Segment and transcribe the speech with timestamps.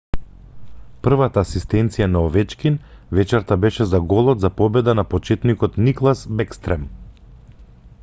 [1.07, 2.79] првата асистенција на овечкин
[3.19, 6.93] вечерта беше за голот за победа на почетникот никлас бeкстрем;